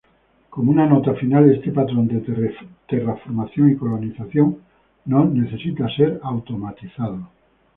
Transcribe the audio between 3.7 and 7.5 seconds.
y colonización no necesita ser "automatizado".